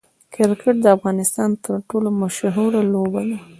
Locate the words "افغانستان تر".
0.97-1.75